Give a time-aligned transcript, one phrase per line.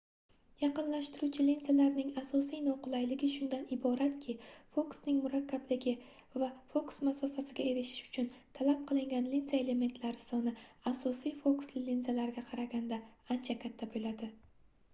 [0.59, 4.35] yaqinlashtiruvchi linzalarning asosiy noqulayligi shundan iboratki
[4.77, 5.93] fokusning murakkabligi
[6.43, 10.55] va fokus masofasiga erishish uchun talab qilingan linza elementlari soni
[10.93, 12.99] asosiy fokusli linzalarga qaraganda
[13.37, 14.31] ancha katta boʻladi